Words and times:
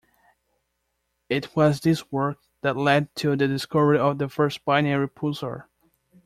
It 1.29 1.55
was 1.55 1.79
this 1.81 2.11
work 2.11 2.39
that 2.63 2.75
led 2.75 3.13
to 3.17 3.35
the 3.35 3.47
discovery 3.47 3.99
of 3.99 4.17
the 4.17 4.29
first 4.29 4.65
binary 4.65 5.07
pulsar. 5.07 5.65